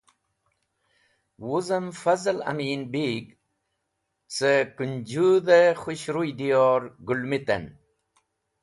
Wuzem 1.43 1.87
Fazal 2.01 2.39
Amin 2.51 2.81
Beg 2.93 3.25
cẽ 4.35 4.57
Kũnjũdh-e 4.75 5.61
khũshruy 5.81 6.29
diyor 6.39 6.81
Gũlmit 7.07 7.47
en. 7.55 7.65